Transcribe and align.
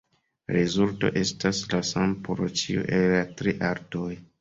La 0.47 0.55
rezulto 0.55 1.11
estas 1.21 1.61
la 1.75 1.83
sama 1.91 2.19
por 2.31 2.43
ĉiu 2.65 2.89
el 3.01 3.09
la 3.17 3.25
tri 3.39 3.59
altoj. 3.73 4.15